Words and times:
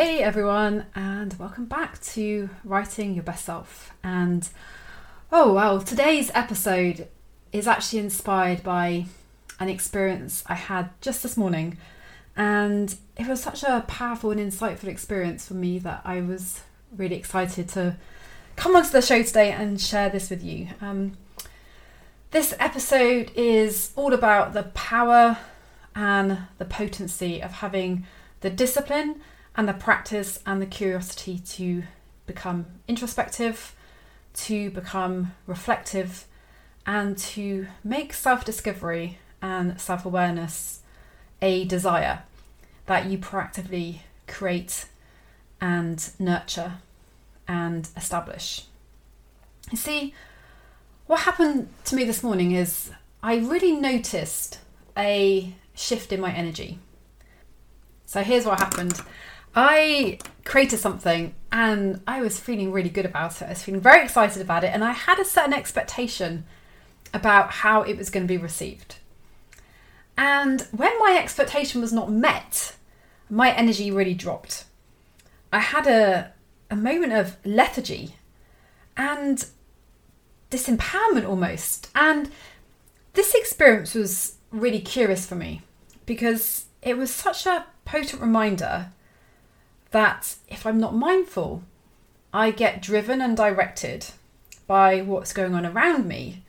Hey 0.00 0.22
everyone, 0.22 0.86
and 0.94 1.34
welcome 1.40 1.64
back 1.64 2.00
to 2.12 2.50
Writing 2.62 3.14
Your 3.14 3.24
Best 3.24 3.44
Self. 3.44 3.92
And 4.04 4.48
oh 5.32 5.52
well, 5.52 5.82
today's 5.82 6.30
episode 6.36 7.08
is 7.50 7.66
actually 7.66 7.98
inspired 7.98 8.62
by 8.62 9.06
an 9.58 9.68
experience 9.68 10.44
I 10.46 10.54
had 10.54 10.90
just 11.00 11.24
this 11.24 11.36
morning. 11.36 11.78
And 12.36 12.94
it 13.16 13.26
was 13.26 13.42
such 13.42 13.64
a 13.64 13.84
powerful 13.88 14.30
and 14.30 14.38
insightful 14.38 14.84
experience 14.84 15.48
for 15.48 15.54
me 15.54 15.80
that 15.80 16.02
I 16.04 16.20
was 16.20 16.60
really 16.96 17.16
excited 17.16 17.68
to 17.70 17.96
come 18.54 18.76
onto 18.76 18.90
the 18.90 19.02
show 19.02 19.24
today 19.24 19.50
and 19.50 19.80
share 19.80 20.10
this 20.10 20.30
with 20.30 20.44
you. 20.44 20.68
Um, 20.80 21.14
this 22.30 22.54
episode 22.60 23.32
is 23.34 23.90
all 23.96 24.14
about 24.14 24.52
the 24.52 24.62
power 24.62 25.38
and 25.96 26.38
the 26.58 26.66
potency 26.66 27.42
of 27.42 27.50
having 27.50 28.06
the 28.42 28.50
discipline 28.50 29.22
and 29.58 29.68
the 29.68 29.74
practice 29.74 30.38
and 30.46 30.62
the 30.62 30.66
curiosity 30.66 31.36
to 31.40 31.82
become 32.26 32.64
introspective, 32.86 33.74
to 34.32 34.70
become 34.70 35.32
reflective, 35.48 36.26
and 36.86 37.18
to 37.18 37.66
make 37.82 38.12
self 38.12 38.44
discovery 38.44 39.18
and 39.42 39.78
self 39.80 40.06
awareness 40.06 40.80
a 41.42 41.64
desire 41.64 42.22
that 42.86 43.06
you 43.06 43.18
proactively 43.18 43.98
create 44.28 44.86
and 45.60 46.10
nurture 46.20 46.74
and 47.48 47.88
establish. 47.96 48.64
You 49.72 49.76
see, 49.76 50.14
what 51.06 51.22
happened 51.22 51.68
to 51.86 51.96
me 51.96 52.04
this 52.04 52.22
morning 52.22 52.52
is 52.52 52.92
I 53.24 53.38
really 53.38 53.72
noticed 53.72 54.60
a 54.96 55.52
shift 55.74 56.12
in 56.12 56.20
my 56.20 56.32
energy. 56.32 56.78
So 58.06 58.22
here's 58.22 58.46
what 58.46 58.60
happened. 58.60 59.00
I 59.54 60.18
created 60.44 60.78
something 60.78 61.34
and 61.50 62.00
I 62.06 62.20
was 62.20 62.38
feeling 62.40 62.72
really 62.72 62.88
good 62.88 63.06
about 63.06 63.40
it. 63.42 63.46
I 63.46 63.50
was 63.50 63.62
feeling 63.62 63.80
very 63.80 64.02
excited 64.04 64.42
about 64.42 64.64
it, 64.64 64.68
and 64.68 64.84
I 64.84 64.92
had 64.92 65.18
a 65.18 65.24
certain 65.24 65.54
expectation 65.54 66.44
about 67.14 67.50
how 67.50 67.82
it 67.82 67.96
was 67.96 68.10
going 68.10 68.24
to 68.26 68.32
be 68.32 68.36
received. 68.36 68.96
And 70.16 70.62
when 70.72 70.98
my 70.98 71.16
expectation 71.18 71.80
was 71.80 71.92
not 71.92 72.10
met, 72.10 72.76
my 73.30 73.52
energy 73.52 73.90
really 73.90 74.14
dropped. 74.14 74.64
I 75.52 75.60
had 75.60 75.86
a, 75.86 76.32
a 76.70 76.76
moment 76.76 77.12
of 77.12 77.36
lethargy 77.44 78.16
and 78.96 79.46
disempowerment 80.50 81.26
almost. 81.26 81.88
And 81.94 82.30
this 83.14 83.34
experience 83.34 83.94
was 83.94 84.36
really 84.50 84.80
curious 84.80 85.26
for 85.26 85.34
me 85.34 85.62
because 86.04 86.66
it 86.82 86.96
was 86.96 87.12
such 87.12 87.46
a 87.46 87.66
potent 87.84 88.20
reminder 88.20 88.92
that 89.90 90.36
if 90.48 90.66
I'm 90.66 90.78
not 90.78 90.94
mindful, 90.94 91.62
I 92.32 92.50
get 92.50 92.82
driven 92.82 93.20
and 93.20 93.36
directed 93.36 94.06
by 94.66 95.00
what's 95.00 95.32
going 95.32 95.54
on 95.54 95.64
around 95.64 96.06
me 96.06 96.42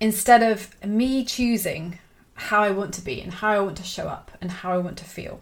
instead 0.00 0.42
of 0.42 0.74
me 0.84 1.24
choosing 1.24 1.98
how 2.34 2.62
I 2.62 2.70
want 2.70 2.94
to 2.94 3.02
be 3.02 3.20
and 3.20 3.34
how 3.34 3.52
I 3.52 3.60
want 3.60 3.76
to 3.76 3.82
show 3.82 4.08
up 4.08 4.30
and 4.40 4.50
how 4.50 4.72
I 4.72 4.78
want 4.78 4.96
to 4.98 5.04
feel. 5.04 5.40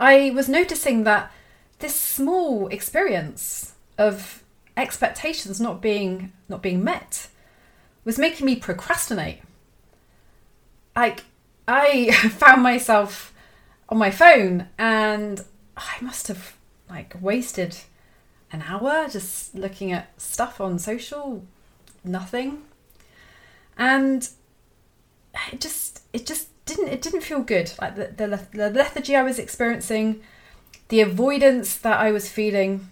I 0.00 0.30
was 0.34 0.48
noticing 0.48 1.04
that 1.04 1.30
this 1.80 1.94
small 1.94 2.68
experience 2.68 3.74
of 3.98 4.42
expectations 4.76 5.60
not 5.60 5.82
being 5.82 6.32
not 6.48 6.62
being 6.62 6.82
met 6.82 7.28
was 8.04 8.18
making 8.18 8.46
me 8.46 8.56
procrastinate. 8.56 9.42
Like 10.96 11.24
I 11.66 12.10
found 12.30 12.62
myself 12.62 13.34
on 13.88 13.98
my 13.98 14.10
phone 14.10 14.68
and 14.78 15.44
I 15.76 15.96
must 16.00 16.28
have 16.28 16.56
like 16.88 17.14
wasted 17.20 17.76
an 18.52 18.62
hour 18.66 19.08
just 19.08 19.54
looking 19.54 19.92
at 19.92 20.20
stuff 20.20 20.60
on 20.60 20.78
social, 20.78 21.44
nothing. 22.04 22.62
And 23.76 24.28
it 25.52 25.60
just 25.60 26.02
it 26.12 26.26
just 26.26 26.48
didn't 26.66 26.88
it 26.88 27.02
didn't 27.02 27.22
feel 27.22 27.40
good. 27.40 27.72
Like 27.80 27.96
the, 27.96 28.06
the, 28.16 28.46
the 28.52 28.70
lethargy 28.70 29.14
I 29.14 29.22
was 29.22 29.38
experiencing, 29.38 30.20
the 30.88 31.00
avoidance 31.00 31.76
that 31.76 31.98
I 31.98 32.10
was 32.10 32.28
feeling. 32.28 32.90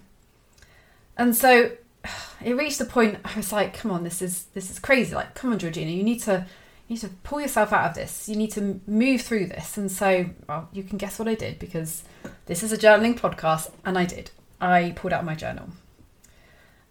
And 1.16 1.34
so 1.34 1.72
it 2.44 2.56
reached 2.56 2.78
the 2.78 2.84
point 2.84 3.18
I 3.24 3.34
was 3.36 3.52
like, 3.52 3.74
come 3.74 3.90
on, 3.90 4.04
this 4.04 4.22
is 4.22 4.44
this 4.54 4.70
is 4.70 4.78
crazy. 4.78 5.14
Like, 5.14 5.34
come 5.34 5.52
on, 5.52 5.58
Georgina, 5.58 5.90
you 5.90 6.02
need 6.02 6.20
to 6.22 6.46
you 6.88 6.94
need 6.94 7.00
to 7.00 7.08
pull 7.24 7.40
yourself 7.40 7.72
out 7.72 7.90
of 7.90 7.94
this. 7.94 8.28
You 8.28 8.36
need 8.36 8.52
to 8.52 8.80
move 8.86 9.22
through 9.22 9.46
this. 9.46 9.76
And 9.76 9.90
so, 9.90 10.26
well, 10.48 10.68
you 10.72 10.82
can 10.82 10.98
guess 10.98 11.18
what 11.18 11.28
I 11.28 11.34
did 11.34 11.58
because 11.58 12.04
this 12.46 12.62
is 12.62 12.72
a 12.72 12.78
journaling 12.78 13.18
podcast, 13.18 13.70
and 13.84 13.98
I 13.98 14.04
did. 14.04 14.30
I 14.60 14.92
pulled 14.96 15.12
out 15.12 15.24
my 15.24 15.34
journal 15.34 15.68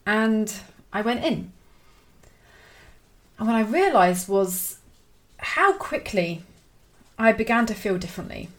and 0.05 0.53
I 0.93 1.01
went 1.01 1.23
in. 1.23 1.51
And 3.37 3.47
what 3.47 3.55
I 3.55 3.61
realised 3.61 4.29
was 4.29 4.77
how 5.37 5.73
quickly 5.73 6.43
I 7.17 7.31
began 7.31 7.65
to 7.65 7.73
feel 7.73 7.97
differently. 7.97 8.49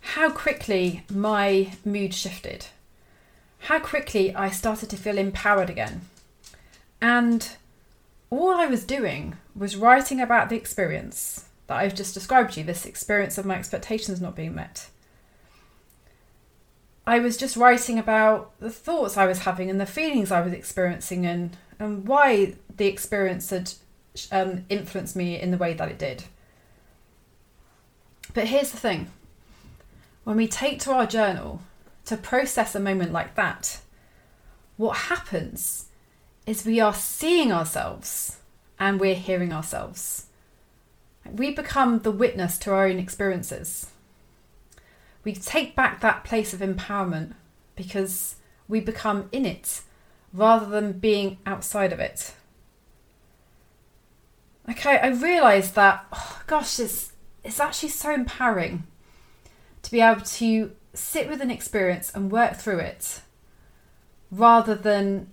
How 0.00 0.30
quickly 0.30 1.04
my 1.10 1.72
mood 1.84 2.14
shifted. 2.14 2.66
How 3.60 3.78
quickly 3.78 4.34
I 4.34 4.50
started 4.50 4.90
to 4.90 4.96
feel 4.96 5.18
empowered 5.18 5.70
again. 5.70 6.02
And 7.00 7.48
all 8.38 8.54
I 8.54 8.66
was 8.66 8.84
doing 8.84 9.36
was 9.54 9.76
writing 9.76 10.20
about 10.20 10.48
the 10.48 10.56
experience 10.56 11.46
that 11.66 11.76
I've 11.76 11.94
just 11.94 12.14
described 12.14 12.52
to 12.52 12.60
you 12.60 12.66
this 12.66 12.86
experience 12.86 13.38
of 13.38 13.46
my 13.46 13.56
expectations 13.56 14.20
not 14.20 14.36
being 14.36 14.54
met. 14.54 14.88
I 17.06 17.18
was 17.18 17.36
just 17.36 17.56
writing 17.56 17.98
about 17.98 18.58
the 18.60 18.70
thoughts 18.70 19.16
I 19.16 19.26
was 19.26 19.40
having 19.40 19.70
and 19.70 19.80
the 19.80 19.86
feelings 19.86 20.30
I 20.30 20.40
was 20.40 20.52
experiencing 20.52 21.26
and, 21.26 21.56
and 21.78 22.06
why 22.06 22.54
the 22.76 22.86
experience 22.86 23.50
had 23.50 23.72
um, 24.32 24.64
influenced 24.68 25.14
me 25.14 25.38
in 25.38 25.50
the 25.50 25.58
way 25.58 25.74
that 25.74 25.90
it 25.90 25.98
did. 25.98 26.24
But 28.32 28.48
here's 28.48 28.70
the 28.70 28.78
thing 28.78 29.10
when 30.24 30.36
we 30.36 30.48
take 30.48 30.80
to 30.80 30.92
our 30.92 31.06
journal 31.06 31.60
to 32.06 32.16
process 32.16 32.74
a 32.74 32.80
moment 32.80 33.12
like 33.12 33.34
that, 33.34 33.80
what 34.76 34.96
happens 34.96 35.86
is 36.46 36.64
we 36.64 36.80
are 36.80 36.94
seeing 36.94 37.52
ourselves 37.52 38.38
and 38.78 39.00
we're 39.00 39.14
hearing 39.14 39.52
ourselves. 39.52 40.26
We 41.30 41.52
become 41.52 42.00
the 42.00 42.10
witness 42.10 42.58
to 42.58 42.72
our 42.72 42.86
own 42.86 42.98
experiences. 42.98 43.90
We 45.24 45.34
take 45.34 45.74
back 45.74 46.00
that 46.00 46.24
place 46.24 46.52
of 46.52 46.60
empowerment 46.60 47.32
because 47.76 48.36
we 48.68 48.80
become 48.80 49.28
in 49.32 49.46
it 49.46 49.80
rather 50.32 50.66
than 50.66 50.98
being 50.98 51.38
outside 51.46 51.92
of 51.92 52.00
it. 52.00 52.34
Okay, 54.68 54.98
I 54.98 55.08
realised 55.08 55.74
that, 55.74 56.06
oh, 56.12 56.42
gosh, 56.46 56.78
it's, 56.78 57.12
it's 57.42 57.60
actually 57.60 57.90
so 57.90 58.12
empowering 58.12 58.84
to 59.82 59.90
be 59.90 60.00
able 60.00 60.22
to 60.22 60.72
sit 60.94 61.28
with 61.28 61.40
an 61.40 61.50
experience 61.50 62.10
and 62.14 62.30
work 62.30 62.56
through 62.56 62.78
it 62.78 63.20
rather 64.30 64.74
than 64.74 65.30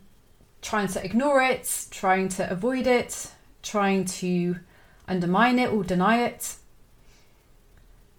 trying 0.62 0.88
to 0.90 1.04
ignore 1.04 1.42
it, 1.42 1.88
trying 1.92 2.30
to 2.30 2.50
avoid 2.50 2.88
it, 2.88 3.32
trying 3.64 4.06
to 4.06 4.58
undermine 5.08 5.60
it 5.60 5.72
or 5.72 5.84
deny 5.84 6.24
it. 6.24 6.56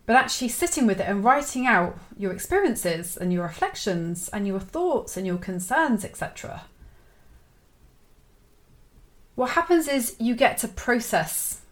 But 0.04 0.16
actually 0.16 0.48
sitting 0.48 0.86
with 0.86 1.00
it 1.00 1.08
and 1.08 1.22
writing 1.22 1.66
out 1.66 1.98
your 2.18 2.32
experiences 2.32 3.16
and 3.16 3.32
your 3.32 3.44
reflections 3.44 4.28
and 4.28 4.46
your 4.46 4.60
thoughts 4.60 5.16
and 5.16 5.26
your 5.26 5.38
concerns, 5.38 6.04
etc. 6.04 6.64
What 9.34 9.50
happens 9.50 9.88
is 9.88 10.16
you 10.18 10.34
get 10.34 10.58
to 10.58 10.68
process 10.68 11.62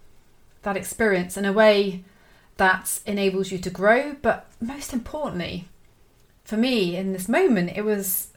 that 0.63 0.77
experience 0.77 1.37
in 1.37 1.45
a 1.45 1.53
way 1.53 2.05
that 2.57 3.01
enables 3.07 3.51
you 3.51 3.59
to 3.59 3.71
grow, 3.71 4.17
but 4.23 4.47
most 4.61 4.93
importantly, 4.93 5.69
for 6.45 6.57
me 6.57 6.97
in 6.97 7.13
this 7.13 7.29
moment, 7.29 7.73
it 7.77 7.85
was 7.85 8.29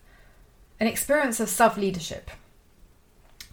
an 0.79 0.87
experience 0.87 1.39
of 1.39 1.49
self 1.49 1.77
leadership. 1.77 2.31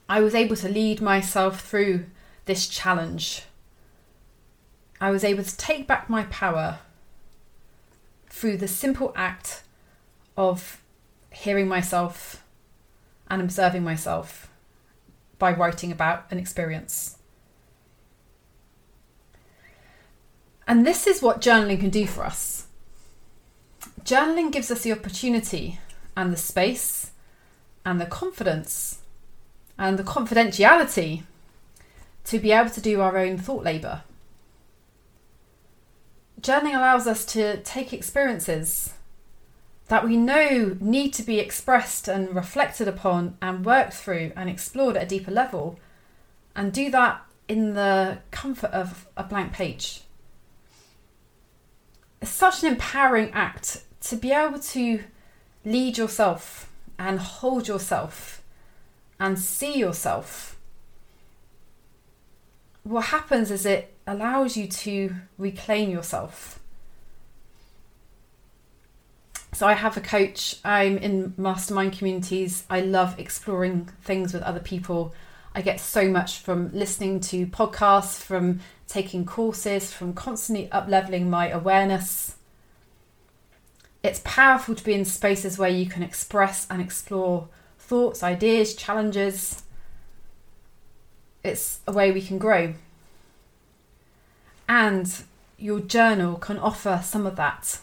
I 0.08 0.20
was 0.20 0.34
able 0.34 0.56
to 0.56 0.68
lead 0.68 1.00
myself 1.00 1.60
through 1.60 2.06
this 2.46 2.66
challenge 2.66 3.44
I 5.00 5.10
was 5.10 5.24
able 5.24 5.42
to 5.42 5.56
take 5.56 5.86
back 5.86 6.10
my 6.10 6.24
power 6.24 6.80
through 8.28 8.58
the 8.58 8.68
simple 8.68 9.12
act 9.16 9.62
of 10.36 10.82
hearing 11.32 11.68
myself 11.68 12.44
and 13.28 13.40
observing 13.40 13.82
myself 13.82 14.50
by 15.38 15.52
writing 15.52 15.90
about 15.90 16.26
an 16.30 16.38
experience. 16.38 17.16
And 20.68 20.86
this 20.86 21.06
is 21.06 21.22
what 21.22 21.40
journaling 21.40 21.80
can 21.80 21.90
do 21.90 22.06
for 22.06 22.24
us. 22.24 22.66
Journaling 24.02 24.52
gives 24.52 24.70
us 24.70 24.82
the 24.82 24.92
opportunity 24.92 25.80
and 26.16 26.32
the 26.32 26.36
space 26.36 27.12
and 27.84 28.00
the 28.00 28.06
confidence 28.06 29.00
and 29.78 29.98
the 29.98 30.04
confidentiality 30.04 31.22
to 32.24 32.38
be 32.38 32.52
able 32.52 32.70
to 32.70 32.80
do 32.80 33.00
our 33.00 33.16
own 33.16 33.38
thought 33.38 33.64
labour. 33.64 34.02
Journaling 36.40 36.76
allows 36.76 37.06
us 37.06 37.24
to 37.26 37.58
take 37.62 37.92
experiences 37.92 38.94
that 39.88 40.04
we 40.04 40.16
know 40.16 40.76
need 40.80 41.12
to 41.14 41.22
be 41.22 41.40
expressed 41.40 42.06
and 42.06 42.34
reflected 42.34 42.86
upon 42.86 43.36
and 43.42 43.64
worked 43.64 43.92
through 43.92 44.32
and 44.36 44.48
explored 44.48 44.96
at 44.96 45.02
a 45.02 45.06
deeper 45.06 45.32
level 45.32 45.78
and 46.54 46.72
do 46.72 46.90
that 46.90 47.22
in 47.48 47.74
the 47.74 48.18
comfort 48.30 48.70
of 48.70 49.08
a 49.16 49.24
blank 49.24 49.52
page. 49.52 50.02
It's 52.22 52.30
such 52.30 52.62
an 52.62 52.68
empowering 52.68 53.30
act 53.32 53.82
to 54.02 54.16
be 54.16 54.30
able 54.30 54.60
to 54.60 55.02
lead 55.64 55.98
yourself 55.98 56.70
and 56.98 57.18
hold 57.18 57.68
yourself 57.68 58.42
and 59.18 59.38
see 59.38 59.78
yourself. 59.78 60.58
What 62.82 63.06
happens 63.06 63.50
is 63.50 63.66
it 63.66 63.94
allows 64.06 64.56
you 64.56 64.66
to 64.66 65.14
reclaim 65.38 65.90
yourself 65.90 66.60
so 69.52 69.66
I 69.66 69.74
have 69.74 69.96
a 69.96 70.00
coach. 70.00 70.56
I'm 70.64 70.96
in 70.96 71.34
mastermind 71.36 71.92
communities. 71.92 72.64
I 72.70 72.80
love 72.80 73.18
exploring 73.18 73.90
things 74.02 74.32
with 74.32 74.42
other 74.42 74.60
people. 74.60 75.14
I 75.54 75.60
get 75.60 75.80
so 75.80 76.08
much 76.08 76.38
from 76.38 76.70
listening 76.72 77.20
to 77.20 77.46
podcasts, 77.46 78.20
from 78.22 78.60
taking 78.86 79.26
courses, 79.26 79.92
from 79.92 80.14
constantly 80.14 80.70
up 80.70 80.88
leveling 80.88 81.28
my 81.28 81.48
awareness. 81.48 82.36
It's 84.02 84.20
powerful 84.24 84.74
to 84.74 84.84
be 84.84 84.94
in 84.94 85.04
spaces 85.04 85.58
where 85.58 85.70
you 85.70 85.86
can 85.86 86.02
express 86.02 86.66
and 86.70 86.80
explore 86.80 87.48
thoughts, 87.78 88.22
ideas, 88.22 88.74
challenges. 88.74 89.62
It's 91.44 91.80
a 91.86 91.92
way 91.92 92.10
we 92.10 92.22
can 92.22 92.38
grow. 92.38 92.74
And 94.68 95.12
your 95.58 95.80
journal 95.80 96.36
can 96.36 96.58
offer 96.58 97.00
some 97.02 97.26
of 97.26 97.36
that 97.36 97.80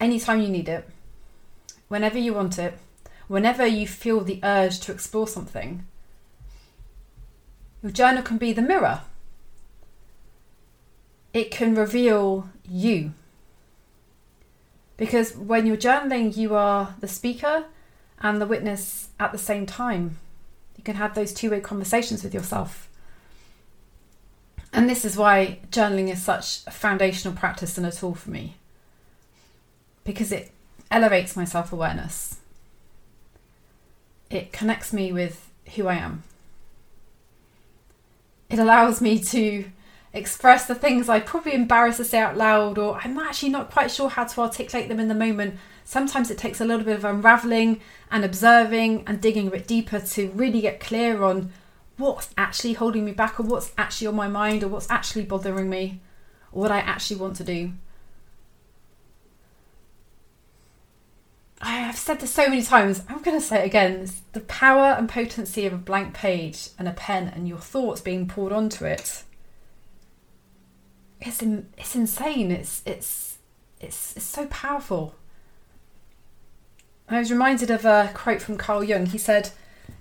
anytime 0.00 0.40
you 0.40 0.48
need 0.48 0.68
it, 0.68 0.88
whenever 1.88 2.18
you 2.18 2.34
want 2.34 2.58
it, 2.58 2.78
whenever 3.28 3.66
you 3.66 3.86
feel 3.86 4.20
the 4.20 4.40
urge 4.42 4.80
to 4.80 4.92
explore 4.92 5.26
something. 5.26 5.86
Your 7.82 7.92
journal 7.92 8.22
can 8.22 8.38
be 8.38 8.52
the 8.52 8.62
mirror. 8.62 9.02
It 11.32 11.50
can 11.50 11.74
reveal 11.74 12.48
you. 12.68 13.12
Because 14.96 15.36
when 15.36 15.66
you're 15.66 15.76
journaling, 15.76 16.36
you 16.36 16.54
are 16.54 16.94
the 17.00 17.08
speaker 17.08 17.64
and 18.20 18.40
the 18.40 18.46
witness 18.46 19.08
at 19.20 19.32
the 19.32 19.38
same 19.38 19.66
time. 19.66 20.18
You 20.76 20.84
can 20.84 20.96
have 20.96 21.14
those 21.14 21.34
two 21.34 21.50
way 21.50 21.60
conversations 21.60 22.22
with 22.24 22.32
yourself. 22.32 22.88
And 24.72 24.88
this 24.88 25.04
is 25.04 25.16
why 25.16 25.60
journaling 25.70 26.10
is 26.10 26.22
such 26.22 26.60
a 26.66 26.70
foundational 26.70 27.36
practice 27.36 27.78
and 27.78 27.86
a 27.86 27.92
tool 27.92 28.14
for 28.14 28.30
me 28.30 28.56
because 30.04 30.32
it 30.32 30.52
elevates 30.90 31.36
my 31.36 31.44
self 31.44 31.72
awareness. 31.72 32.38
It 34.30 34.52
connects 34.52 34.92
me 34.92 35.12
with 35.12 35.50
who 35.74 35.88
I 35.88 35.94
am. 35.94 36.22
It 38.48 38.58
allows 38.58 39.00
me 39.00 39.18
to 39.18 39.64
express 40.16 40.66
the 40.66 40.74
things 40.74 41.08
I 41.08 41.20
probably 41.20 41.54
embarrassed 41.54 41.98
to 41.98 42.04
say 42.04 42.18
out 42.18 42.36
loud, 42.36 42.78
or 42.78 42.98
I'm 43.02 43.18
actually 43.18 43.50
not 43.50 43.70
quite 43.70 43.90
sure 43.90 44.08
how 44.08 44.24
to 44.24 44.40
articulate 44.40 44.88
them 44.88 45.00
in 45.00 45.08
the 45.08 45.14
moment. 45.14 45.56
Sometimes 45.84 46.30
it 46.30 46.38
takes 46.38 46.60
a 46.60 46.64
little 46.64 46.84
bit 46.84 46.96
of 46.96 47.04
unraveling 47.04 47.80
and 48.10 48.24
observing 48.24 49.04
and 49.06 49.20
digging 49.20 49.48
a 49.48 49.50
bit 49.50 49.66
deeper 49.66 50.00
to 50.00 50.30
really 50.30 50.60
get 50.60 50.80
clear 50.80 51.22
on 51.22 51.52
what's 51.96 52.30
actually 52.36 52.74
holding 52.74 53.04
me 53.04 53.12
back, 53.12 53.38
or 53.38 53.44
what's 53.44 53.72
actually 53.78 54.06
on 54.06 54.16
my 54.16 54.28
mind, 54.28 54.64
or 54.64 54.68
what's 54.68 54.90
actually 54.90 55.24
bothering 55.24 55.70
me, 55.70 56.00
or 56.52 56.62
what 56.62 56.72
I 56.72 56.78
actually 56.78 57.16
want 57.16 57.36
to 57.36 57.44
do. 57.44 57.72
I 61.60 61.78
have 61.78 61.96
said 61.96 62.20
this 62.20 62.34
so 62.34 62.48
many 62.48 62.62
times. 62.62 63.02
I'm 63.08 63.22
going 63.22 63.38
to 63.38 63.44
say 63.44 63.62
it 63.62 63.66
again. 63.66 64.10
The 64.32 64.40
power 64.40 64.94
and 64.98 65.08
potency 65.08 65.64
of 65.66 65.72
a 65.72 65.78
blank 65.78 66.12
page 66.12 66.68
and 66.78 66.86
a 66.86 66.92
pen 66.92 67.28
and 67.28 67.48
your 67.48 67.58
thoughts 67.58 68.02
being 68.02 68.28
poured 68.28 68.52
onto 68.52 68.84
it. 68.84 69.24
It's 71.20 71.42
in, 71.42 71.68
it's 71.78 71.94
insane. 71.94 72.50
It's 72.50 72.82
it's 72.84 73.38
it's 73.80 74.16
it's 74.16 74.24
so 74.24 74.46
powerful. 74.46 75.14
I 77.08 77.18
was 77.18 77.30
reminded 77.30 77.70
of 77.70 77.84
a 77.84 78.10
quote 78.14 78.42
from 78.42 78.58
Carl 78.58 78.84
Jung. 78.84 79.06
He 79.06 79.18
said, 79.18 79.50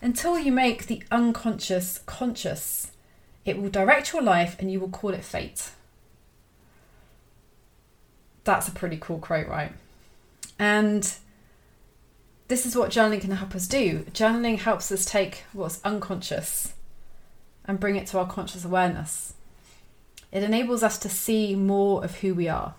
"Until 0.01 0.39
you 0.39 0.51
make 0.51 0.88
the 0.88 1.03
unconscious 1.12 2.00
conscious, 2.06 2.91
it 3.45 3.62
will 3.62 3.69
direct 3.69 4.12
your 4.12 4.21
life, 4.21 4.56
and 4.59 4.71
you 4.71 4.79
will 4.79 4.89
call 4.89 5.12
it 5.12 5.23
fate." 5.23 5.71
That's 8.44 8.67
a 8.67 8.71
pretty 8.71 8.97
cool 9.00 9.19
quote, 9.19 9.47
right? 9.47 9.73
And 10.59 11.12
this 12.47 12.65
is 12.65 12.75
what 12.75 12.91
journaling 12.91 13.21
can 13.21 13.31
help 13.31 13.56
us 13.56 13.67
do. 13.67 14.06
Journaling 14.12 14.59
helps 14.59 14.91
us 14.91 15.03
take 15.03 15.45
what's 15.51 15.83
unconscious 15.83 16.73
and 17.65 17.79
bring 17.79 17.95
it 17.95 18.06
to 18.07 18.19
our 18.19 18.27
conscious 18.27 18.63
awareness. 18.63 19.33
It 20.35 20.43
enables 20.43 20.83
us 20.83 20.97
to 20.97 21.07
see 21.07 21.55
more 21.55 22.03
of 22.03 22.17
who 22.17 22.35
we 22.35 22.49
are. 22.49 22.75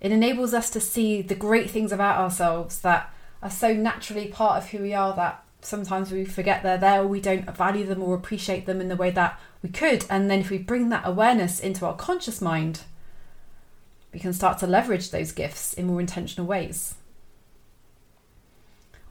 It 0.00 0.10
enables 0.10 0.52
us 0.52 0.68
to 0.70 0.80
see 0.80 1.22
the 1.22 1.36
great 1.36 1.70
things 1.70 1.92
about 1.92 2.18
ourselves 2.18 2.80
that 2.80 3.14
are 3.40 3.48
so 3.48 3.74
naturally 3.74 4.26
part 4.26 4.60
of 4.60 4.70
who 4.70 4.78
we 4.78 4.92
are 4.92 5.14
that 5.14 5.44
sometimes 5.60 6.10
we 6.10 6.24
forget 6.24 6.64
they're 6.64 6.76
there 6.76 7.02
or 7.02 7.06
we 7.06 7.20
don't 7.20 7.48
value 7.56 7.86
them 7.86 8.02
or 8.02 8.16
appreciate 8.16 8.66
them 8.66 8.80
in 8.80 8.88
the 8.88 8.96
way 8.96 9.12
that 9.12 9.38
we 9.62 9.68
could. 9.68 10.04
And 10.10 10.28
then 10.28 10.40
if 10.40 10.50
we 10.50 10.58
bring 10.58 10.88
that 10.88 11.06
awareness 11.06 11.60
into 11.60 11.86
our 11.86 11.94
conscious 11.94 12.40
mind, 12.40 12.80
we 14.12 14.18
can 14.18 14.32
start 14.32 14.58
to 14.58 14.66
leverage 14.66 15.12
those 15.12 15.30
gifts 15.30 15.72
in 15.74 15.86
more 15.86 16.00
intentional 16.00 16.44
ways. 16.44 16.96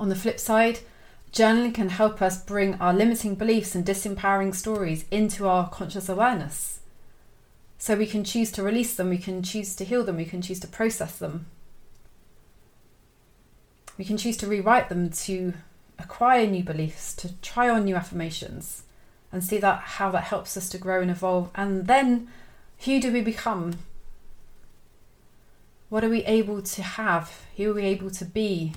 On 0.01 0.09
the 0.09 0.17
flip 0.17 0.37
side, 0.37 0.79
journaling 1.31 1.73
can 1.73 1.87
help 1.87 2.21
us 2.21 2.43
bring 2.43 2.73
our 2.73 2.93
limiting 2.93 3.35
beliefs 3.35 3.73
and 3.73 3.85
disempowering 3.85 4.53
stories 4.53 5.05
into 5.09 5.47
our 5.47 5.69
conscious 5.69 6.09
awareness. 6.09 6.78
So 7.81 7.95
we 7.95 8.05
can 8.05 8.25
choose 8.25 8.51
to 8.51 8.61
release 8.61 8.93
them, 8.93 9.09
we 9.09 9.17
can 9.17 9.41
choose 9.41 9.73
to 9.77 9.85
heal 9.85 10.03
them, 10.03 10.17
we 10.17 10.25
can 10.25 10.41
choose 10.41 10.59
to 10.59 10.67
process 10.67 11.17
them. 11.17 11.45
We 13.97 14.03
can 14.03 14.17
choose 14.17 14.35
to 14.37 14.47
rewrite 14.47 14.89
them 14.89 15.09
to 15.09 15.53
acquire 15.97 16.45
new 16.45 16.61
beliefs, 16.61 17.13
to 17.15 17.33
try 17.41 17.69
on 17.69 17.85
new 17.85 17.95
affirmations, 17.95 18.83
and 19.31 19.41
see 19.41 19.59
that 19.59 19.79
how 19.79 20.11
that 20.11 20.25
helps 20.25 20.57
us 20.57 20.67
to 20.69 20.77
grow 20.77 21.01
and 21.01 21.09
evolve. 21.09 21.51
And 21.55 21.87
then 21.87 22.27
who 22.83 22.99
do 22.99 23.13
we 23.13 23.21
become? 23.21 23.79
What 25.87 26.03
are 26.03 26.09
we 26.09 26.25
able 26.25 26.61
to 26.61 26.83
have? 26.83 27.43
Who 27.55 27.71
are 27.71 27.75
we 27.75 27.85
able 27.85 28.11
to 28.11 28.25
be? 28.25 28.73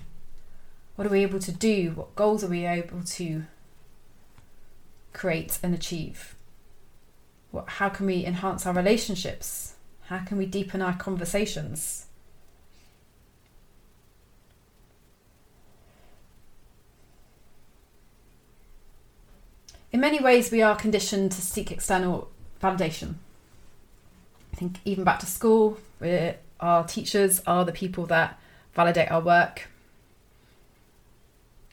What 0.94 1.09
are 1.09 1.11
we 1.11 1.23
able 1.25 1.40
to 1.40 1.52
do? 1.52 1.90
What 1.90 2.14
goals 2.14 2.44
are 2.44 2.49
we 2.49 2.66
able 2.66 3.02
to 3.02 3.44
create 5.12 5.59
and 5.61 5.75
achieve? 5.75 6.37
What, 7.52 7.68
how 7.68 7.90
can 7.90 8.06
we 8.06 8.25
enhance 8.25 8.66
our 8.66 8.73
relationships? 8.73 9.75
How 10.06 10.18
can 10.25 10.38
we 10.38 10.47
deepen 10.47 10.82
our 10.82 10.94
conversations? 10.94 12.06
In 19.92 20.00
many 20.00 20.21
ways, 20.21 20.50
we 20.50 20.62
are 20.62 20.75
conditioned 20.75 21.32
to 21.32 21.42
seek 21.42 21.71
external 21.71 22.30
validation. 22.62 23.16
I 24.52 24.56
think 24.56 24.78
even 24.87 25.04
back 25.04 25.18
to 25.21 25.26
school, 25.26 25.78
our 26.61 26.85
teachers 26.85 27.42
are 27.47 27.66
the 27.66 27.73
people 27.73 28.06
that 28.06 28.40
validate 28.75 29.11
our 29.11 29.21
work. 29.21 29.68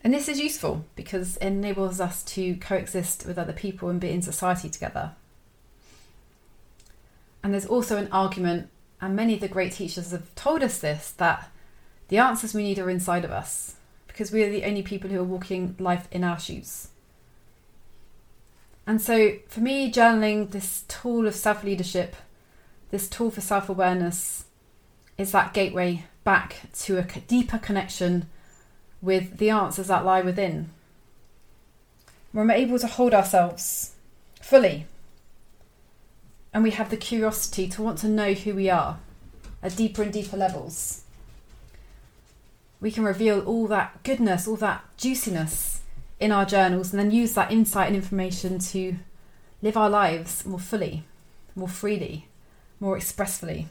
And 0.03 0.13
this 0.13 0.27
is 0.27 0.39
useful 0.39 0.85
because 0.97 1.37
it 1.37 1.45
enables 1.45 2.01
us 2.01 2.23
to 2.23 2.55
coexist 2.55 3.25
with 3.25 3.37
other 3.37 3.53
people 3.53 3.87
and 3.87 4.01
be 4.01 4.09
in 4.09 4.21
society 4.21 4.69
together. 4.69 5.13
And 7.43 7.53
there's 7.53 7.65
also 7.65 7.97
an 7.97 8.09
argument, 8.11 8.69
and 8.99 9.15
many 9.15 9.35
of 9.35 9.39
the 9.39 9.47
great 9.47 9.73
teachers 9.73 10.11
have 10.11 10.33
told 10.35 10.61
us 10.63 10.79
this, 10.79 11.11
that 11.11 11.49
the 12.09 12.17
answers 12.17 12.53
we 12.53 12.63
need 12.63 12.79
are 12.79 12.89
inside 12.89 13.23
of 13.23 13.31
us 13.31 13.75
because 14.07 14.31
we 14.31 14.43
are 14.43 14.49
the 14.49 14.65
only 14.65 14.83
people 14.83 15.09
who 15.09 15.19
are 15.19 15.23
walking 15.23 15.75
life 15.79 16.07
in 16.11 16.25
our 16.25 16.37
shoes. 16.37 16.89
And 18.85 19.01
so 19.01 19.33
for 19.47 19.61
me, 19.61 19.91
journaling, 19.91 20.51
this 20.51 20.83
tool 20.87 21.27
of 21.27 21.35
self 21.35 21.63
leadership, 21.63 22.15
this 22.91 23.07
tool 23.07 23.31
for 23.31 23.39
self 23.39 23.69
awareness, 23.69 24.45
is 25.17 25.31
that 25.31 25.53
gateway 25.53 26.05
back 26.23 26.57
to 26.79 26.97
a 26.97 27.03
deeper 27.03 27.57
connection 27.57 28.27
with 29.01 29.37
the 29.37 29.51
answers 29.51 29.87
that 29.87 30.03
lie 30.03 30.21
within. 30.21 30.71
When 32.31 32.47
we're 32.47 32.55
able 32.55 32.79
to 32.79 32.87
hold 32.87 33.13
ourselves 33.13 33.93
fully 34.41 34.85
and 36.53 36.63
we 36.63 36.71
have 36.71 36.89
the 36.89 36.97
curiosity 36.97 37.67
to 37.69 37.81
want 37.81 37.97
to 37.99 38.07
know 38.07 38.33
who 38.33 38.55
we 38.55 38.69
are 38.69 38.99
at 39.61 39.75
deeper 39.75 40.01
and 40.01 40.13
deeper 40.13 40.37
levels, 40.37 41.03
we 42.81 42.91
can 42.91 43.03
reveal 43.03 43.41
all 43.41 43.67
that 43.67 44.03
goodness, 44.03 44.47
all 44.47 44.55
that 44.55 44.83
juiciness 44.97 45.81
in 46.19 46.31
our 46.31 46.45
journals, 46.45 46.91
and 46.91 46.99
then 46.99 47.11
use 47.11 47.33
that 47.33 47.51
insight 47.51 47.87
and 47.87 47.95
information 47.95 48.59
to 48.59 48.97
live 49.61 49.75
our 49.75 49.89
lives 49.89 50.45
more 50.45 50.59
fully, 50.59 51.03
more 51.55 51.67
freely, 51.67 52.27
more 52.79 52.97
expressfully. 52.97 53.67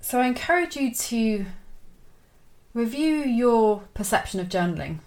So 0.00 0.20
I 0.20 0.26
encourage 0.26 0.76
you 0.76 0.94
to 0.94 1.46
review 2.74 3.16
your 3.16 3.82
perception 3.94 4.38
of 4.38 4.48
journaling. 4.48 4.98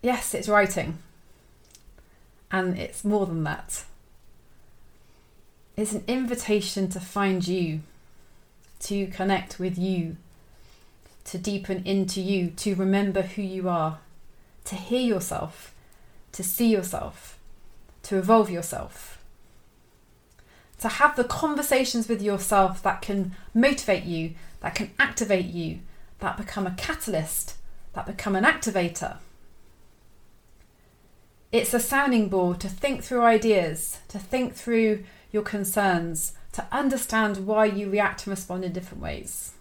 Yes, 0.00 0.34
it's 0.34 0.48
writing, 0.48 0.98
and 2.50 2.78
it's 2.78 3.04
more 3.04 3.26
than 3.26 3.44
that. 3.44 3.84
It's 5.76 5.92
an 5.92 6.04
invitation 6.06 6.88
to 6.90 7.00
find 7.00 7.46
you, 7.46 7.80
to 8.80 9.06
connect 9.08 9.58
with 9.58 9.76
you, 9.76 10.16
to 11.24 11.38
deepen 11.38 11.82
into 11.84 12.20
you, 12.20 12.50
to 12.50 12.74
remember 12.74 13.22
who 13.22 13.42
you 13.42 13.68
are, 13.68 13.98
to 14.64 14.74
hear 14.74 15.00
yourself, 15.00 15.74
to 16.32 16.42
see 16.42 16.68
yourself, 16.68 17.38
to 18.04 18.18
evolve 18.18 18.50
yourself 18.50 19.18
to 20.78 20.88
have 20.88 21.16
the 21.16 21.24
conversations 21.24 22.08
with 22.08 22.22
yourself 22.22 22.82
that 22.82 23.02
can 23.02 23.34
motivate 23.52 24.04
you, 24.04 24.34
that 24.60 24.74
can 24.74 24.90
activate 24.98 25.46
you, 25.46 25.80
that 26.20 26.36
become 26.36 26.66
a 26.66 26.72
catalyst, 26.72 27.56
that 27.94 28.06
become 28.06 28.36
an 28.36 28.44
activator. 28.44 29.16
It's 31.50 31.72
a 31.72 31.80
sounding 31.80 32.28
board 32.28 32.60
to 32.60 32.68
think 32.68 33.02
through 33.02 33.22
ideas, 33.22 33.98
to 34.08 34.18
think 34.18 34.54
through 34.54 35.04
your 35.32 35.42
concerns, 35.42 36.34
to 36.52 36.66
understand 36.70 37.46
why 37.46 37.64
you 37.66 37.90
react 37.90 38.26
and 38.26 38.30
respond 38.30 38.64
in 38.64 38.72
different 38.72 39.02
ways. 39.02 39.52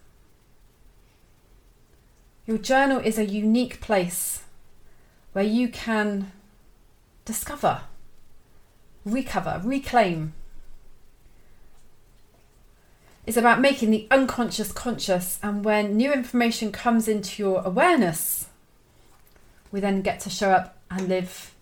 Your 2.46 2.58
journal 2.58 3.00
is 3.00 3.18
a 3.18 3.26
unique 3.26 3.82
place 3.82 4.44
where 5.34 5.46
you 5.46 5.70
can 5.70 6.32
discover, 7.26 7.82
recover, 9.06 9.62
reclaim, 9.64 10.34
It's 13.28 13.36
about 13.36 13.60
making 13.60 13.92
the 13.92 14.08
unconscious 14.10 14.72
conscious. 14.72 15.38
And 15.44 15.66
when 15.66 15.98
new 15.98 16.14
information 16.14 16.72
comes 16.72 17.10
into 17.10 17.44
your 17.44 17.62
awareness, 17.62 18.48
we 19.70 19.82
then 19.82 20.02
get 20.02 20.22
to 20.22 20.30
show 20.30 20.52
up 20.52 20.78
and 20.90 21.10
live 21.10 21.54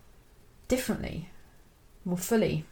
differently, 0.67 1.29
more 2.03 2.17
fully. 2.17 2.65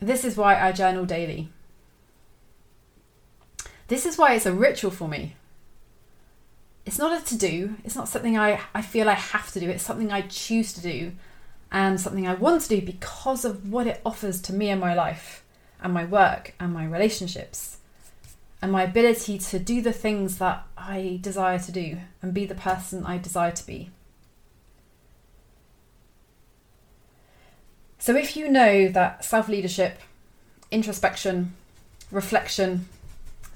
This 0.00 0.24
is 0.24 0.36
why 0.36 0.60
I 0.60 0.72
journal 0.72 1.04
daily. 1.04 1.48
This 3.88 4.06
is 4.06 4.18
why 4.18 4.34
it's 4.34 4.46
a 4.46 4.52
ritual 4.52 4.90
for 4.90 5.08
me. 5.08 5.36
It's 6.86 6.98
not 6.98 7.18
a 7.18 7.24
to 7.26 7.36
do, 7.36 7.76
it's 7.84 7.96
not 7.96 8.08
something 8.08 8.36
I, 8.36 8.60
I 8.74 8.82
feel 8.82 9.08
I 9.08 9.14
have 9.14 9.50
to 9.52 9.60
do, 9.60 9.70
it's 9.70 9.84
something 9.84 10.12
I 10.12 10.22
choose 10.22 10.74
to 10.74 10.82
do 10.82 11.12
and 11.72 12.00
something 12.00 12.26
I 12.26 12.34
want 12.34 12.62
to 12.62 12.68
do 12.68 12.82
because 12.82 13.44
of 13.44 13.72
what 13.72 13.86
it 13.86 14.00
offers 14.04 14.40
to 14.42 14.52
me 14.52 14.68
and 14.68 14.80
my 14.80 14.94
life 14.94 15.44
and 15.82 15.94
my 15.94 16.04
work 16.04 16.54
and 16.60 16.72
my 16.72 16.84
relationships 16.84 17.78
and 18.60 18.70
my 18.70 18.82
ability 18.82 19.38
to 19.38 19.58
do 19.58 19.82
the 19.82 19.92
things 19.92 20.38
that 20.38 20.66
I 20.76 21.18
desire 21.20 21.58
to 21.58 21.72
do 21.72 21.98
and 22.22 22.32
be 22.32 22.46
the 22.46 22.54
person 22.54 23.04
I 23.04 23.18
desire 23.18 23.52
to 23.52 23.66
be. 23.66 23.90
So, 28.04 28.14
if 28.14 28.36
you 28.36 28.50
know 28.50 28.88
that 28.88 29.24
self 29.24 29.48
leadership, 29.48 29.98
introspection, 30.70 31.54
reflection, 32.10 32.86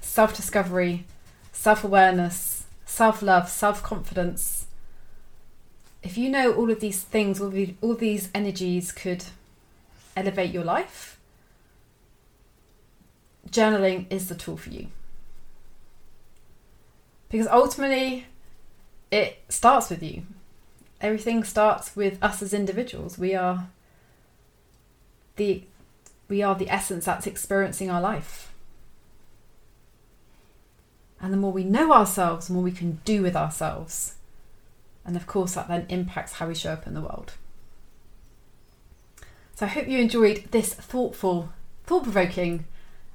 self 0.01 0.35
discovery, 0.35 1.05
self 1.51 1.83
awareness, 1.83 2.65
self 2.83 3.21
love, 3.21 3.47
self 3.47 3.83
confidence, 3.83 4.65
if 6.01 6.17
you 6.17 6.29
know 6.31 6.51
all 6.51 6.71
of 6.71 6.79
these 6.79 7.03
things, 7.03 7.39
all, 7.39 7.51
the, 7.51 7.75
all 7.79 7.93
these 7.93 8.31
energies 8.33 8.91
could 8.91 9.25
elevate 10.17 10.49
your 10.51 10.63
life, 10.63 11.19
journaling 13.51 14.07
is 14.09 14.29
the 14.29 14.35
tool 14.35 14.57
for 14.57 14.71
you. 14.71 14.87
Because 17.29 17.45
ultimately, 17.45 18.25
it 19.11 19.43
starts 19.47 19.91
with 19.91 20.01
you. 20.01 20.23
Everything 21.01 21.43
starts 21.43 21.95
with 21.95 22.17
us 22.23 22.41
as 22.41 22.51
individuals. 22.51 23.19
We 23.19 23.35
are 23.35 23.67
the 25.39 25.63
we 26.27 26.43
are 26.43 26.53
the 26.53 26.69
essence 26.69 27.05
that's 27.05 27.25
experiencing 27.25 27.89
our 27.89 27.99
life. 27.99 28.53
And 31.19 31.33
the 31.33 31.37
more 31.37 31.51
we 31.51 31.63
know 31.63 31.91
ourselves, 31.91 32.47
the 32.47 32.53
more 32.53 32.61
we 32.61 32.71
can 32.71 33.01
do 33.03 33.23
with 33.23 33.35
ourselves. 33.35 34.13
And 35.03 35.15
of 35.15 35.25
course, 35.25 35.55
that 35.55 35.67
then 35.67 35.87
impacts 35.89 36.33
how 36.33 36.47
we 36.47 36.53
show 36.53 36.71
up 36.71 36.85
in 36.85 36.93
the 36.93 37.01
world. 37.01 37.33
So 39.55 39.65
I 39.65 39.69
hope 39.69 39.87
you 39.87 39.97
enjoyed 39.97 40.45
this 40.51 40.73
thoughtful, 40.73 41.51
thought 41.85 42.03
provoking 42.03 42.65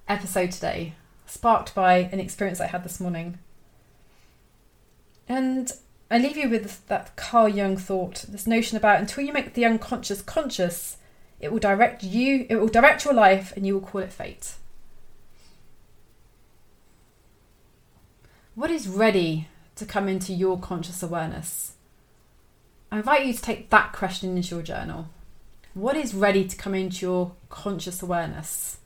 episode 0.08 0.50
today, 0.50 0.94
sparked 1.24 1.72
by 1.74 2.08
an 2.10 2.18
experience 2.18 2.60
I 2.60 2.66
had 2.66 2.82
this 2.82 3.00
morning. 3.00 3.38
And 5.28 5.72
I 6.10 6.18
leave 6.18 6.36
you 6.36 6.50
with 6.50 6.86
that 6.88 7.14
Carl 7.14 7.48
Jung 7.48 7.76
thought, 7.76 8.24
this 8.28 8.46
notion 8.46 8.76
about 8.76 9.00
until 9.00 9.24
you 9.24 9.32
make 9.32 9.54
the 9.54 9.64
unconscious 9.64 10.20
conscious, 10.20 10.98
it 11.44 11.52
will 11.52 11.60
direct 11.60 12.02
you, 12.02 12.46
it 12.48 12.56
will 12.56 12.68
direct 12.68 13.04
your 13.04 13.14
life, 13.14 13.52
and 13.56 13.66
you 13.66 13.74
will 13.74 13.86
call 13.86 14.00
it 14.00 14.12
fate. 14.12 14.54
What 18.54 18.70
is 18.70 18.88
ready 18.88 19.48
to 19.76 19.84
come 19.84 20.08
into 20.08 20.32
your 20.32 20.58
conscious 20.58 21.02
awareness? 21.02 21.72
I 22.90 22.98
invite 22.98 23.26
you 23.26 23.32
to 23.32 23.42
take 23.42 23.70
that 23.70 23.92
question 23.92 24.36
into 24.36 24.56
your 24.56 24.62
journal. 24.62 25.08
What 25.74 25.96
is 25.96 26.14
ready 26.14 26.44
to 26.46 26.56
come 26.56 26.74
into 26.74 27.04
your 27.04 27.32
conscious 27.48 28.02
awareness? 28.02 28.78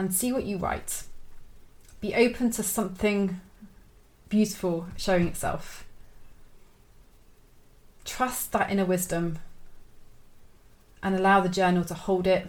and 0.00 0.14
see 0.14 0.32
what 0.32 0.44
you 0.44 0.56
write. 0.56 1.04
Be 2.00 2.14
open 2.14 2.50
to 2.52 2.62
something 2.62 3.38
beautiful 4.30 4.86
showing 4.96 5.28
itself. 5.28 5.84
Trust 8.06 8.52
that 8.52 8.70
inner 8.70 8.86
wisdom 8.86 9.40
and 11.02 11.14
allow 11.14 11.40
the 11.40 11.48
journal 11.48 11.84
to 11.84 11.94
hold 11.94 12.26
it, 12.26 12.48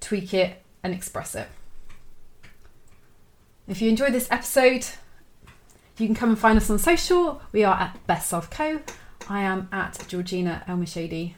tweak 0.00 0.34
it, 0.34 0.62
and 0.82 0.94
express 0.94 1.34
it. 1.34 1.48
If 3.66 3.80
you 3.80 3.88
enjoyed 3.88 4.12
this 4.12 4.28
episode, 4.30 4.86
you 5.96 6.06
can 6.06 6.14
come 6.14 6.30
and 6.30 6.38
find 6.38 6.58
us 6.58 6.68
on 6.68 6.78
social. 6.78 7.40
We 7.52 7.64
are 7.64 7.74
at 7.74 8.06
Best 8.06 8.28
Self 8.28 8.50
Co. 8.50 8.80
I 9.28 9.40
am 9.40 9.68
at 9.72 10.04
Georgina 10.06 10.62
Elmorshdy. 10.68 11.34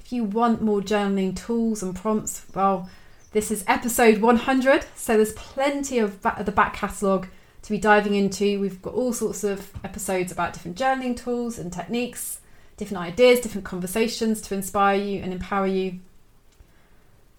If 0.00 0.12
you 0.12 0.24
want 0.24 0.60
more 0.60 0.80
journaling 0.80 1.36
tools 1.36 1.82
and 1.82 1.94
prompts, 1.94 2.44
well, 2.54 2.90
this 3.30 3.50
is 3.50 3.64
episode 3.66 4.20
100, 4.20 4.84
so 4.96 5.16
there's 5.16 5.32
plenty 5.34 5.98
of 5.98 6.20
the 6.20 6.52
back 6.52 6.74
catalogue 6.74 7.28
to 7.62 7.70
be 7.70 7.78
diving 7.78 8.14
into. 8.14 8.60
We've 8.60 8.82
got 8.82 8.94
all 8.94 9.12
sorts 9.12 9.44
of 9.44 9.70
episodes 9.84 10.32
about 10.32 10.52
different 10.52 10.76
journaling 10.76 11.16
tools 11.16 11.58
and 11.58 11.72
techniques, 11.72 12.40
different 12.82 13.04
ideas, 13.04 13.38
different 13.38 13.64
conversations 13.64 14.40
to 14.40 14.54
inspire 14.54 14.96
you 14.96 15.22
and 15.22 15.32
empower 15.32 15.68
you. 15.68 16.00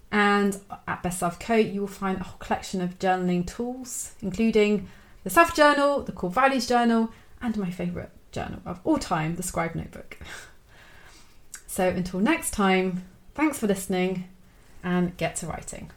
And 0.10 0.58
at 0.88 1.04
Best 1.04 1.20
Self 1.20 1.38
Co, 1.38 1.56
you 1.56 1.82
will 1.82 1.88
find 1.88 2.20
a 2.20 2.24
whole 2.24 2.38
collection 2.38 2.80
of 2.80 2.98
journaling 2.98 3.46
tools, 3.46 4.14
including 4.22 4.88
the 5.26 5.30
Self 5.30 5.54
Journal, 5.54 6.02
the 6.02 6.14
Core 6.14 6.30
Values 6.30 6.66
Journal, 6.66 7.10
and 7.42 7.58
my 7.58 7.70
favourite 7.70 8.12
journal 8.32 8.62
of 8.66 8.80
all 8.86 8.98
time, 8.98 9.36
the 9.36 9.44
Scribe 9.44 9.76
Notebook. 9.76 10.18
so 11.68 11.90
until 11.90 12.22
next 12.22 12.52
time, 12.52 13.04
thanks 13.36 13.60
for 13.60 13.68
listening 13.68 14.30
and 14.82 15.18
get 15.18 15.36
to 15.38 15.48
writing. 15.48 15.92